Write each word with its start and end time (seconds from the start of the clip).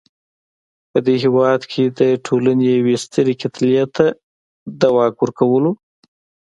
په 0.91 0.99
دې 1.05 1.15
هېواد 1.23 1.61
کې 1.71 1.83
د 1.99 2.01
ټولنې 2.25 2.67
یوې 2.79 2.95
سترې 3.03 3.33
کتلې 3.41 3.83
ته 3.95 4.05
د 4.79 4.81
واک 4.95 5.13
ورکولو. 5.19 5.71